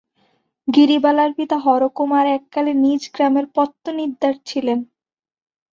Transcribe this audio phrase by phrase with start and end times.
[0.67, 4.79] গিরিবালার পিতা হরকুমার এককালে নিজগ্রামের পত্তনিদার ছিলেন।